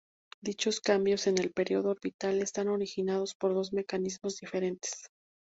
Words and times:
Dichos 0.41 0.81
cambios 0.81 1.27
en 1.27 1.37
el 1.37 1.51
período 1.51 1.91
orbital 1.91 2.41
están 2.41 2.69
originados 2.69 3.35
por 3.35 3.53
dos 3.53 3.71
mecanismos 3.71 4.35
diferentes. 4.39 5.11